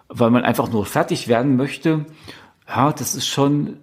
weil 0.08 0.30
man 0.30 0.44
einfach 0.44 0.70
nur 0.70 0.86
fertig 0.86 1.28
werden 1.28 1.56
möchte. 1.56 2.06
Ja, 2.68 2.92
das 2.92 3.14
ist 3.14 3.26
schon 3.26 3.78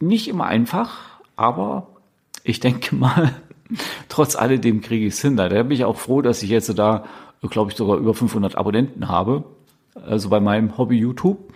nicht 0.00 0.28
immer 0.28 0.46
einfach, 0.46 0.98
aber 1.36 1.88
ich 2.42 2.60
denke 2.60 2.96
mal, 2.96 3.32
trotz 4.08 4.34
alledem 4.34 4.80
kriege 4.80 5.06
ich 5.06 5.14
es 5.14 5.20
hin. 5.20 5.36
Da 5.36 5.48
bin 5.48 5.70
ich 5.70 5.84
auch 5.84 5.96
froh, 5.96 6.20
dass 6.20 6.42
ich 6.42 6.50
jetzt 6.50 6.76
da, 6.78 7.04
glaube 7.42 7.70
ich, 7.70 7.76
sogar 7.76 7.96
über 7.96 8.14
500 8.14 8.56
Abonnenten 8.56 9.08
habe 9.08 9.44
also 9.94 10.28
bei 10.28 10.40
meinem 10.40 10.76
Hobby 10.78 10.96
YouTube. 10.96 11.52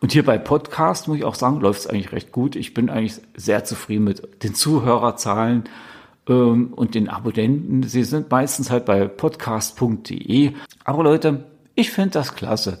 Und 0.00 0.12
hier 0.12 0.24
bei 0.24 0.38
Podcast 0.38 1.08
muss 1.08 1.16
ich 1.16 1.24
auch 1.24 1.34
sagen, 1.34 1.60
läuft 1.60 1.80
es 1.80 1.86
eigentlich 1.86 2.12
recht 2.12 2.32
gut. 2.32 2.56
Ich 2.56 2.74
bin 2.74 2.88
eigentlich 2.88 3.20
sehr 3.36 3.64
zufrieden 3.64 4.04
mit 4.04 4.44
den 4.44 4.54
Zuhörerzahlen 4.54 5.64
ähm, 6.28 6.72
und 6.74 6.94
den 6.94 7.08
Abonnenten. 7.08 7.82
Sie 7.82 8.04
sind 8.04 8.30
meistens 8.30 8.70
halt 8.70 8.84
bei 8.84 9.06
podcast.de. 9.08 10.52
Aber 10.84 11.02
Leute, 11.02 11.44
ich 11.74 11.90
finde 11.90 12.10
das 12.10 12.34
klasse. 12.34 12.80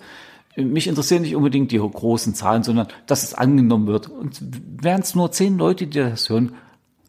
Mich 0.56 0.88
interessieren 0.88 1.22
nicht 1.22 1.36
unbedingt 1.36 1.70
die 1.70 1.78
großen 1.78 2.34
Zahlen, 2.34 2.62
sondern 2.64 2.88
dass 3.06 3.22
es 3.22 3.34
angenommen 3.34 3.86
wird. 3.86 4.08
Und 4.08 4.40
wären 4.82 5.02
es 5.02 5.14
nur 5.14 5.30
zehn 5.30 5.56
Leute, 5.56 5.86
die 5.86 5.98
das 5.98 6.28
hören, 6.28 6.52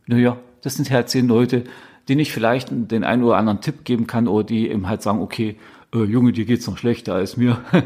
naja, 0.06 0.38
das 0.62 0.76
sind 0.76 0.90
halt 0.92 1.10
zehn 1.10 1.28
Leute, 1.28 1.64
denen 2.08 2.20
ich 2.20 2.32
vielleicht 2.32 2.70
den 2.72 3.04
einen 3.04 3.24
oder 3.24 3.38
anderen 3.38 3.62
Tipp 3.62 3.86
geben 3.86 4.08
kann 4.08 4.28
oder 4.28 4.44
die 4.44 4.70
eben 4.70 4.88
halt 4.88 5.02
sagen, 5.02 5.22
okay, 5.22 5.56
äh, 5.94 6.04
Junge, 6.04 6.32
dir 6.32 6.46
geht's 6.46 6.68
noch 6.68 6.78
schlechter 6.78 7.16
als 7.16 7.38
mir. 7.38 7.64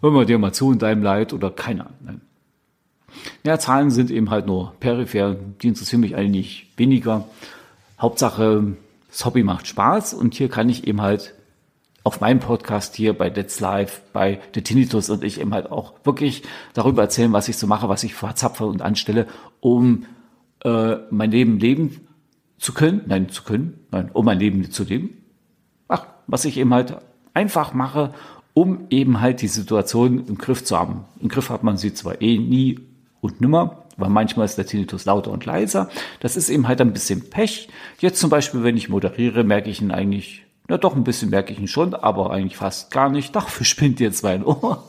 Hör 0.00 0.10
mal 0.10 0.26
dir 0.26 0.38
mal 0.38 0.52
zu 0.52 0.72
in 0.72 0.78
deinem 0.78 1.02
Leid 1.02 1.32
oder 1.32 1.50
keine 1.50 1.86
Ahnung. 1.86 2.22
Ja, 3.44 3.58
Zahlen 3.58 3.90
sind 3.90 4.10
eben 4.10 4.30
halt 4.30 4.46
nur 4.46 4.74
peripher, 4.80 5.34
die 5.34 5.68
interessieren 5.68 6.00
mich 6.00 6.16
eigentlich 6.16 6.70
weniger. 6.76 7.26
Hauptsache, 7.98 8.76
das 9.08 9.24
Hobby 9.24 9.42
macht 9.42 9.66
Spaß 9.66 10.14
und 10.14 10.34
hier 10.34 10.48
kann 10.48 10.68
ich 10.68 10.86
eben 10.86 11.02
halt 11.02 11.34
auf 12.02 12.20
meinem 12.20 12.40
Podcast 12.40 12.96
hier 12.96 13.12
bei 13.12 13.28
Dead's 13.28 13.60
Live, 13.60 14.00
bei 14.12 14.40
The 14.54 14.62
Tinnitus 14.62 15.10
und 15.10 15.22
ich 15.22 15.40
eben 15.40 15.52
halt 15.52 15.70
auch 15.70 15.92
wirklich 16.04 16.42
darüber 16.72 17.02
erzählen, 17.02 17.32
was 17.32 17.48
ich 17.48 17.58
so 17.58 17.66
mache, 17.66 17.88
was 17.88 18.04
ich 18.04 18.14
verzapfe 18.14 18.64
und 18.64 18.80
anstelle, 18.80 19.26
um 19.60 20.06
äh, 20.64 20.96
mein 21.10 21.30
Leben 21.30 21.58
leben 21.58 22.08
zu 22.58 22.72
können, 22.72 23.02
nein, 23.06 23.28
zu 23.28 23.42
können, 23.42 23.80
nein, 23.90 24.10
um 24.12 24.24
mein 24.24 24.38
Leben 24.38 24.70
zu 24.70 24.84
leben, 24.84 25.19
was 26.30 26.44
ich 26.44 26.56
eben 26.56 26.72
halt 26.72 26.96
einfach 27.34 27.74
mache, 27.74 28.14
um 28.54 28.86
eben 28.90 29.20
halt 29.20 29.42
die 29.42 29.48
Situation 29.48 30.26
im 30.26 30.38
Griff 30.38 30.64
zu 30.64 30.78
haben. 30.78 31.04
Im 31.20 31.28
Griff 31.28 31.50
hat 31.50 31.62
man 31.62 31.76
sie 31.76 31.94
zwar 31.94 32.20
eh 32.20 32.38
nie 32.38 32.80
und 33.20 33.40
nimmer, 33.40 33.84
weil 33.96 34.10
manchmal 34.10 34.46
ist 34.46 34.56
der 34.56 34.66
Tinnitus 34.66 35.04
lauter 35.04 35.30
und 35.30 35.44
leiser. 35.44 35.88
Das 36.20 36.36
ist 36.36 36.48
eben 36.48 36.66
halt 36.66 36.80
ein 36.80 36.92
bisschen 36.92 37.28
Pech. 37.30 37.68
Jetzt 37.98 38.20
zum 38.20 38.30
Beispiel, 38.30 38.62
wenn 38.62 38.76
ich 38.76 38.88
moderiere, 38.88 39.44
merke 39.44 39.70
ich 39.70 39.80
ihn 39.80 39.90
eigentlich, 39.90 40.44
na 40.68 40.78
doch, 40.78 40.96
ein 40.96 41.04
bisschen 41.04 41.30
merke 41.30 41.52
ich 41.52 41.58
ihn 41.58 41.68
schon, 41.68 41.94
aber 41.94 42.30
eigentlich 42.30 42.56
fast 42.56 42.90
gar 42.90 43.10
nicht. 43.10 43.34
Dafür 43.36 43.66
spinnt 43.66 44.00
jetzt 44.00 44.22
mein 44.22 44.44
Ohr. 44.44 44.84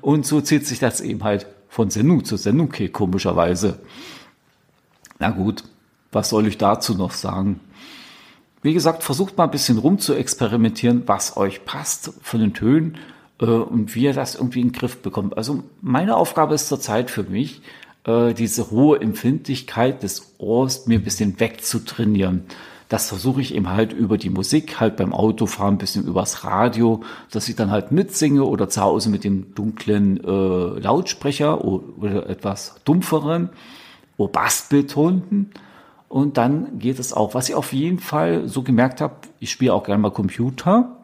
und 0.00 0.26
so 0.26 0.40
zieht 0.40 0.66
sich 0.66 0.78
das 0.78 1.00
eben 1.00 1.22
halt 1.22 1.46
von 1.68 1.90
Sendung 1.90 2.24
zu 2.24 2.36
Sendung, 2.36 2.68
okay, 2.68 2.88
komischerweise. 2.88 3.78
Na 5.18 5.30
gut, 5.30 5.64
was 6.12 6.30
soll 6.30 6.46
ich 6.46 6.58
dazu 6.58 6.94
noch 6.94 7.12
sagen? 7.12 7.60
Wie 8.66 8.74
gesagt, 8.74 9.04
versucht 9.04 9.38
mal 9.38 9.44
ein 9.44 9.52
bisschen 9.52 9.78
rum 9.78 10.00
zu 10.00 10.12
experimentieren, 10.12 11.04
was 11.06 11.36
euch 11.36 11.64
passt 11.64 12.12
von 12.20 12.40
den 12.40 12.52
Tönen 12.52 12.96
äh, 13.40 13.44
und 13.44 13.94
wie 13.94 14.02
ihr 14.02 14.12
das 14.12 14.34
irgendwie 14.34 14.60
in 14.60 14.70
den 14.70 14.72
Griff 14.72 15.02
bekommt. 15.02 15.38
Also 15.38 15.62
meine 15.82 16.16
Aufgabe 16.16 16.56
ist 16.56 16.66
zurzeit 16.66 17.08
für 17.08 17.22
mich, 17.22 17.62
äh, 18.08 18.34
diese 18.34 18.72
hohe 18.72 19.00
Empfindlichkeit 19.00 20.02
des 20.02 20.34
Ohrs 20.38 20.88
mir 20.88 20.98
ein 20.98 21.04
bisschen 21.04 21.38
wegzutrainieren. 21.38 22.42
Das 22.88 23.08
versuche 23.08 23.40
ich 23.40 23.54
eben 23.54 23.68
halt 23.68 23.92
über 23.92 24.18
die 24.18 24.30
Musik, 24.30 24.80
halt 24.80 24.96
beim 24.96 25.12
Autofahren 25.12 25.76
ein 25.76 25.78
bisschen 25.78 26.04
übers 26.04 26.42
Radio, 26.42 27.04
dass 27.30 27.48
ich 27.48 27.54
dann 27.54 27.70
halt 27.70 27.92
mitsinge 27.92 28.42
oder 28.42 28.68
zu 28.68 28.80
Hause 28.80 29.10
mit 29.10 29.22
dem 29.22 29.54
dunklen 29.54 30.18
äh, 30.24 30.80
Lautsprecher 30.80 31.64
oder, 31.64 32.28
etwas 32.28 32.80
dumpferen 32.84 33.50
oder 34.16 34.32
bassbetonten. 34.32 35.52
Und 36.08 36.36
dann 36.36 36.78
geht 36.78 36.98
es 36.98 37.12
auch. 37.12 37.34
Was 37.34 37.48
ich 37.48 37.54
auf 37.54 37.72
jeden 37.72 37.98
Fall 37.98 38.48
so 38.48 38.62
gemerkt 38.62 39.00
habe, 39.00 39.16
ich 39.40 39.50
spiele 39.50 39.74
auch 39.74 39.84
gerne 39.84 40.00
mal 40.00 40.10
Computer. 40.10 40.96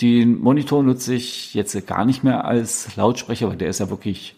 Den 0.00 0.40
Monitor 0.40 0.82
nutze 0.82 1.14
ich 1.14 1.54
jetzt 1.54 1.86
gar 1.86 2.04
nicht 2.04 2.24
mehr 2.24 2.44
als 2.44 2.96
Lautsprecher, 2.96 3.48
weil 3.48 3.56
der 3.56 3.68
ist 3.68 3.78
ja 3.78 3.90
wirklich 3.90 4.34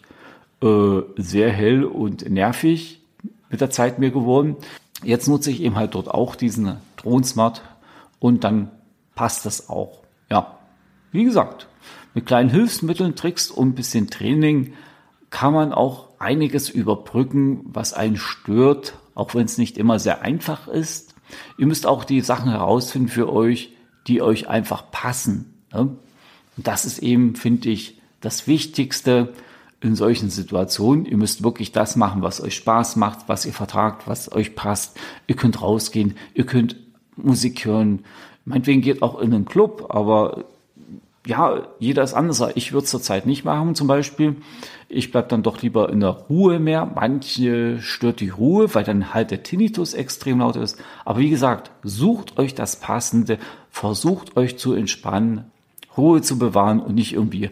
äh, 0.61 1.01
sehr 1.17 1.51
hell 1.51 1.83
und 1.83 2.29
nervig 2.29 3.01
mit 3.49 3.61
der 3.61 3.71
Zeit 3.71 3.97
mir 3.97 4.11
geworden. 4.11 4.55
Jetzt 5.03 5.27
nutze 5.27 5.51
ich 5.51 5.61
eben 5.61 5.75
halt 5.75 5.95
dort 5.95 6.09
auch 6.09 6.35
diesen 6.35 6.77
Drone 6.97 7.23
Smart 7.23 7.63
und 8.19 8.43
dann 8.43 8.71
passt 9.15 9.45
das 9.45 9.69
auch. 9.69 10.03
Ja, 10.29 10.57
wie 11.11 11.23
gesagt, 11.23 11.67
mit 12.13 12.25
kleinen 12.25 12.49
Hilfsmitteln, 12.49 13.15
Tricks 13.15 13.49
und 13.49 13.69
ein 13.69 13.75
bisschen 13.75 14.09
Training 14.09 14.73
kann 15.29 15.53
man 15.53 15.73
auch 15.73 16.07
einiges 16.19 16.69
überbrücken, 16.69 17.61
was 17.65 17.93
einen 17.93 18.17
stört 18.17 18.93
auch 19.17 19.33
wenn 19.33 19.45
es 19.45 19.57
nicht 19.57 19.77
immer 19.77 19.97
sehr 19.97 20.21
einfach 20.21 20.67
ist. 20.67 21.15
Ihr 21.57 21.65
müsst 21.65 21.87
auch 21.87 22.03
die 22.03 22.21
Sachen 22.21 22.51
herausfinden 22.51 23.09
für 23.09 23.31
euch, 23.33 23.73
die 24.05 24.21
euch 24.21 24.47
einfach 24.47 24.91
passen. 24.91 25.63
Ne? 25.73 25.81
Und 25.81 26.67
das 26.67 26.85
ist 26.85 26.99
eben, 26.99 27.35
finde 27.35 27.69
ich, 27.69 27.99
das 28.21 28.47
Wichtigste 28.47 29.33
in 29.81 29.95
solchen 29.95 30.29
Situationen. 30.29 31.05
Ihr 31.05 31.17
müsst 31.17 31.43
wirklich 31.43 31.71
das 31.71 31.95
machen, 31.95 32.21
was 32.21 32.41
euch 32.41 32.55
Spaß 32.55 32.95
macht, 32.95 33.27
was 33.27 33.45
ihr 33.45 33.53
vertragt, 33.53 34.03
was 34.05 34.31
euch 34.31 34.55
passt. 34.55 34.99
Ihr 35.25 35.35
könnt 35.35 35.61
rausgehen, 35.61 36.15
ihr 36.35 36.45
könnt 36.45 36.75
Musik 37.15 37.65
hören. 37.65 38.05
Meinetwegen 38.45 38.81
geht 38.81 39.01
auch 39.01 39.19
in 39.19 39.33
einen 39.33 39.45
Club, 39.45 39.87
aber 39.89 40.45
ja, 41.27 41.67
jeder 41.79 42.03
ist 42.03 42.13
anders. 42.13 42.41
Ich 42.55 42.71
würde 42.71 42.85
es 42.85 42.89
zurzeit 42.89 43.25
nicht 43.25 43.43
machen 43.43 43.75
zum 43.75 43.87
Beispiel. 43.87 44.37
Ich 44.87 45.11
bleib 45.11 45.27
dann 45.29 45.43
doch 45.43 45.61
lieber 45.61 45.89
in 45.89 45.99
der 45.99 46.09
Ruhe 46.09 46.59
mehr. 46.59 46.89
Manche 46.95 47.81
stört 47.81 48.21
die 48.21 48.29
Ruhe, 48.29 48.73
weil 48.73 48.85
dann 48.85 49.13
halt 49.13 49.31
der 49.31 49.43
Tinnitus 49.43 49.93
extrem 49.93 50.39
laut 50.39 50.55
ist. 50.55 50.81
Aber 51.03 51.19
wie 51.19 51.29
gesagt, 51.29 51.71
sucht 51.83 52.39
euch 52.39 52.55
das 52.55 52.79
Passende, 52.79 53.39
versucht 53.69 54.37
euch 54.37 54.57
zu 54.57 54.73
entspannen, 54.73 55.51
Ruhe 55.97 56.21
zu 56.21 56.39
bewahren 56.39 56.79
und 56.79 56.95
nicht 56.95 57.13
irgendwie 57.13 57.49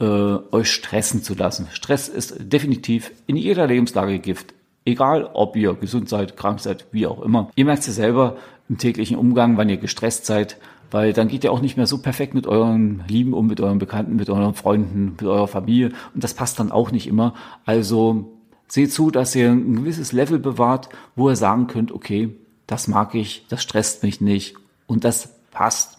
äh, 0.00 0.04
euch 0.04 0.70
stressen 0.70 1.22
zu 1.22 1.34
lassen. 1.34 1.68
Stress 1.72 2.08
ist 2.08 2.36
definitiv 2.38 3.12
in 3.26 3.36
jeder 3.36 3.66
Lebenslage 3.66 4.20
Gift. 4.20 4.54
Egal, 4.86 5.28
ob 5.34 5.54
ihr 5.54 5.74
gesund 5.74 6.08
seid, 6.08 6.38
krank 6.38 6.60
seid, 6.60 6.86
wie 6.92 7.06
auch 7.06 7.20
immer. 7.20 7.50
Ihr 7.56 7.66
merkt 7.66 7.80
es 7.80 7.88
ja 7.88 7.92
selber 7.92 8.38
im 8.70 8.78
täglichen 8.78 9.18
Umgang, 9.18 9.58
wann 9.58 9.68
ihr 9.68 9.76
gestresst 9.76 10.24
seid, 10.24 10.56
weil 10.90 11.12
dann 11.12 11.28
geht 11.28 11.44
ihr 11.44 11.52
auch 11.52 11.60
nicht 11.60 11.76
mehr 11.76 11.86
so 11.86 11.98
perfekt 11.98 12.34
mit 12.34 12.46
euren 12.46 13.04
Lieben 13.08 13.32
um, 13.32 13.46
mit 13.46 13.60
euren 13.60 13.78
Bekannten, 13.78 14.16
mit 14.16 14.30
euren 14.30 14.54
Freunden, 14.54 15.12
mit 15.12 15.24
eurer 15.24 15.48
Familie 15.48 15.92
und 16.14 16.24
das 16.24 16.34
passt 16.34 16.58
dann 16.58 16.72
auch 16.72 16.90
nicht 16.90 17.06
immer. 17.06 17.34
Also 17.64 18.38
seht 18.68 18.92
zu, 18.92 19.10
dass 19.10 19.34
ihr 19.34 19.50
ein 19.50 19.76
gewisses 19.76 20.12
Level 20.12 20.38
bewahrt, 20.38 20.88
wo 21.16 21.28
ihr 21.30 21.36
sagen 21.36 21.66
könnt, 21.66 21.92
okay, 21.92 22.36
das 22.66 22.88
mag 22.88 23.14
ich, 23.14 23.46
das 23.48 23.62
stresst 23.62 24.02
mich 24.02 24.20
nicht 24.20 24.56
und 24.86 25.04
das 25.04 25.34
passt. 25.50 25.98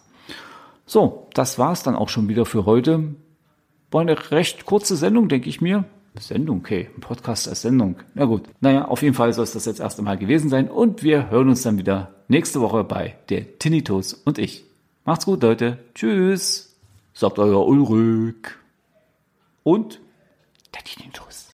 So, 0.86 1.28
das 1.34 1.60
war's 1.60 1.84
dann 1.84 1.96
auch 1.96 2.10
schon 2.10 2.30
wieder 2.30 2.46
für 2.46 2.66
heute. 2.66 3.16
War 3.92 4.02
eine 4.02 4.32
recht 4.32 4.66
kurze 4.66 4.96
Sendung, 4.96 5.30
denke 5.30 5.50
ich 5.50 5.62
mir. 5.62 5.86
Sendung, 6.20 6.58
okay, 6.58 6.90
ein 6.96 7.02
Podcast 7.02 7.48
als 7.48 7.62
Sendung. 7.62 7.96
Na 8.14 8.26
gut, 8.26 8.44
naja, 8.60 8.86
auf 8.86 9.02
jeden 9.02 9.14
Fall 9.14 9.32
soll 9.34 9.44
es 9.44 9.54
das 9.54 9.66
jetzt 9.66 9.80
erst 9.80 10.00
einmal 10.00 10.18
gewesen 10.18 10.50
sein 10.50 10.70
und 10.70 11.04
wir 11.04 11.30
hören 11.30 11.50
uns 11.50 11.62
dann 11.62 11.78
wieder 11.78 12.14
nächste 12.28 12.62
Woche 12.62 12.84
bei 12.84 13.16
der 13.30 13.58
Tinnitus 13.58 14.14
und 14.14 14.38
ich. 14.38 14.69
Macht's 15.06 15.26
gut, 15.26 15.42
Leute. 15.42 15.80
Tschüss. 15.96 16.76
Sagt 17.14 17.40
euer 17.40 17.66
Ulrich. 17.66 18.48
Und 19.64 20.00
der 20.74 20.84
Tinnitus. 20.84 21.50